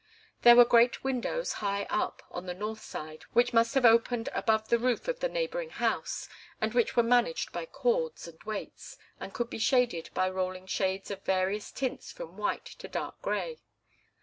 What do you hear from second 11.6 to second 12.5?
tints from